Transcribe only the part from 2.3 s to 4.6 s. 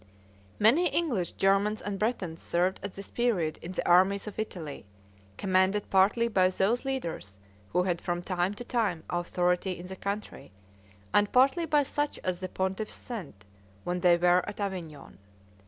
served at this period in the armies of